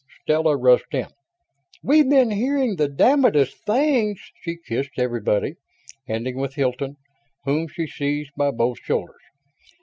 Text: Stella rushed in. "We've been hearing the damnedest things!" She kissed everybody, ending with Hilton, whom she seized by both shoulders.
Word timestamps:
Stella 0.23 0.57
rushed 0.57 0.95
in. 0.95 1.09
"We've 1.83 2.09
been 2.09 2.31
hearing 2.31 2.75
the 2.77 2.87
damnedest 2.89 3.55
things!" 3.67 4.19
She 4.41 4.57
kissed 4.57 4.97
everybody, 4.97 5.57
ending 6.09 6.37
with 6.37 6.55
Hilton, 6.55 6.97
whom 7.45 7.67
she 7.67 7.85
seized 7.85 8.31
by 8.35 8.49
both 8.49 8.79
shoulders. 8.79 9.21